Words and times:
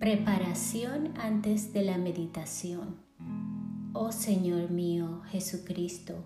Preparación 0.00 1.12
antes 1.18 1.74
de 1.74 1.82
la 1.82 1.98
meditación. 1.98 2.96
Oh 3.92 4.12
Señor 4.12 4.70
mío 4.70 5.20
Jesucristo, 5.26 6.24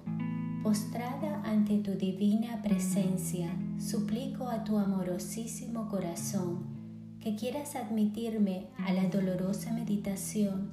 postrada 0.62 1.42
ante 1.44 1.78
tu 1.78 1.90
divina 1.90 2.62
presencia, 2.62 3.50
suplico 3.80 4.48
a 4.48 4.62
tu 4.62 4.78
amorosísimo 4.78 5.88
corazón 5.88 7.18
que 7.18 7.34
quieras 7.34 7.74
admitirme 7.74 8.68
a 8.78 8.92
la 8.92 9.08
dolorosa 9.08 9.72
meditación 9.72 10.70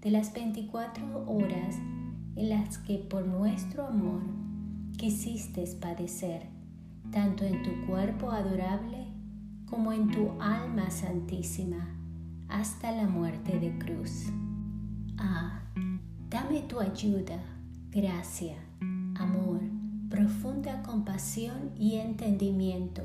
de 0.00 0.10
las 0.10 0.32
24 0.32 1.30
horas 1.30 1.76
en 2.34 2.48
las 2.48 2.78
que 2.78 2.98
por 2.98 3.28
nuestro 3.28 3.86
amor 3.86 4.22
quisiste 4.96 5.64
padecer, 5.80 6.48
tanto 7.12 7.44
en 7.44 7.62
tu 7.62 7.86
cuerpo 7.86 8.32
adorable 8.32 9.06
como 9.66 9.92
en 9.92 10.10
tu 10.10 10.32
alma 10.40 10.90
santísima 10.90 11.99
hasta 12.50 12.92
la 12.92 13.06
muerte 13.06 13.58
de 13.58 13.76
cruz. 13.78 14.26
Ah, 15.18 15.62
dame 16.28 16.62
tu 16.62 16.80
ayuda, 16.80 17.38
gracia, 17.90 18.56
amor, 19.14 19.60
profunda 20.08 20.82
compasión 20.82 21.70
y 21.78 21.96
entendimiento 21.96 23.02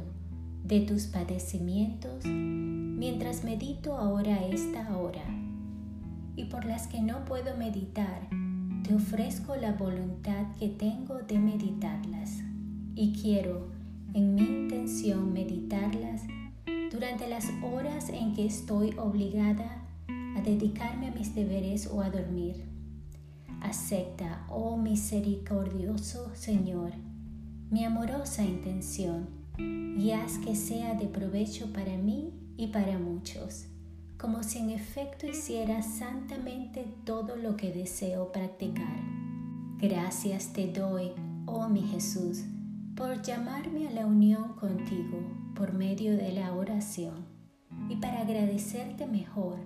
de 0.64 0.82
tus 0.82 1.04
padecimientos 1.04 2.26
mientras 2.26 3.44
medito 3.44 3.96
ahora 3.98 4.46
esta 4.48 4.98
hora. 4.98 5.24
Y 6.36 6.46
por 6.46 6.66
las 6.66 6.88
que 6.88 7.02
no 7.02 7.24
puedo 7.26 7.56
meditar, 7.56 8.28
te 8.84 8.96
ofrezco 8.96 9.56
la 9.56 9.74
voluntad 9.74 10.56
que 10.60 10.70
tengo 10.70 11.20
de 11.20 11.40
meditarlas. 11.40 12.42
Y 12.96 13.14
quiero, 13.14 13.68
en 14.14 14.36
mi 14.36 14.42
intención, 14.42 15.34
meditarlas 15.34 16.24
durante 16.96 17.28
las 17.28 17.50
horas 17.62 18.08
en 18.08 18.34
que 18.34 18.46
estoy 18.46 18.96
obligada 18.98 19.86
a 20.08 20.42
dedicarme 20.42 21.10
a 21.10 21.12
mis 21.12 21.36
deberes 21.36 21.88
o 21.88 22.02
a 22.02 22.10
dormir. 22.10 22.64
Acepta, 23.60 24.46
oh 24.50 24.78
misericordioso 24.78 26.34
Señor, 26.36 26.94
mi 27.70 27.84
amorosa 27.84 28.44
intención 28.44 29.28
y 29.58 30.12
haz 30.12 30.38
que 30.38 30.56
sea 30.56 30.94
de 30.94 31.08
provecho 31.08 31.74
para 31.74 31.98
mí 31.98 32.32
y 32.56 32.68
para 32.68 32.98
muchos, 32.98 33.66
como 34.18 34.42
si 34.42 34.60
en 34.60 34.70
efecto 34.70 35.28
hiciera 35.28 35.82
santamente 35.82 36.86
todo 37.04 37.36
lo 37.36 37.58
que 37.58 37.74
deseo 37.74 38.32
practicar. 38.32 39.02
Gracias 39.80 40.54
te 40.54 40.72
doy, 40.72 41.12
oh 41.46 41.68
mi 41.68 41.82
Jesús, 41.82 42.46
por 42.96 43.22
llamarme 43.22 43.90
a 43.90 43.92
la 43.92 44.06
unión 44.06 44.54
contigo 44.54 45.45
por 45.56 45.74
medio 45.74 46.16
de 46.18 46.34
la 46.34 46.54
oración. 46.54 47.26
Y 47.90 47.96
para 47.96 48.22
agradecerte 48.22 49.08
mejor, 49.08 49.58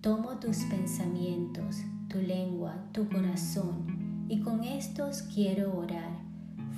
tomo 0.00 0.38
tus 0.38 0.58
pensamientos, 0.64 1.76
tu 2.08 2.20
lengua, 2.20 2.88
tu 2.92 3.08
corazón, 3.08 4.26
y 4.28 4.40
con 4.40 4.64
estos 4.64 5.22
quiero 5.22 5.76
orar, 5.76 6.10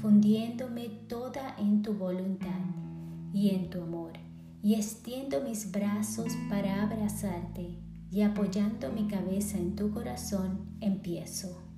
fundiéndome 0.01 0.89
toda 1.09 1.55
en 1.59 1.83
tu 1.83 1.95
voluntad 1.95 2.61
y 3.33 3.51
en 3.51 3.71
tu 3.71 3.83
amor, 3.83 4.13
y 4.63 4.75
extiendo 4.75 5.41
mis 5.43 5.71
brazos 5.71 6.33
para 6.49 6.83
abrazarte, 6.83 7.79
y 8.11 8.23
apoyando 8.23 8.91
mi 8.91 9.07
cabeza 9.07 9.57
en 9.59 9.77
tu 9.77 9.91
corazón, 9.93 10.77
empiezo. 10.81 11.70